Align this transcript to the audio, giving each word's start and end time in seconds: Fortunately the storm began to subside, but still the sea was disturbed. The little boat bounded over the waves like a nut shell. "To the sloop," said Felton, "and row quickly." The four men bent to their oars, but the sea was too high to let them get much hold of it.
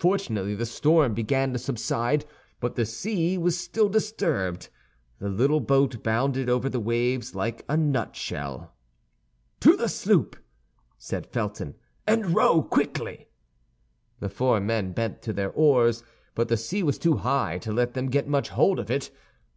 Fortunately 0.00 0.56
the 0.56 0.66
storm 0.66 1.14
began 1.14 1.52
to 1.52 1.58
subside, 1.60 2.24
but 2.58 2.72
still 2.72 2.74
the 2.74 2.84
sea 2.86 3.38
was 3.38 3.68
disturbed. 3.68 4.68
The 5.20 5.28
little 5.28 5.60
boat 5.60 6.02
bounded 6.02 6.48
over 6.50 6.68
the 6.68 6.80
waves 6.80 7.36
like 7.36 7.64
a 7.68 7.76
nut 7.76 8.16
shell. 8.16 8.74
"To 9.60 9.76
the 9.76 9.88
sloop," 9.88 10.34
said 10.98 11.28
Felton, 11.28 11.76
"and 12.04 12.34
row 12.34 12.62
quickly." 12.64 13.28
The 14.18 14.28
four 14.28 14.58
men 14.58 14.90
bent 14.90 15.22
to 15.22 15.32
their 15.32 15.52
oars, 15.52 16.02
but 16.34 16.48
the 16.48 16.56
sea 16.56 16.82
was 16.82 16.98
too 16.98 17.18
high 17.18 17.58
to 17.58 17.72
let 17.72 17.94
them 17.94 18.10
get 18.10 18.26
much 18.26 18.48
hold 18.48 18.80
of 18.80 18.90
it. 18.90 19.12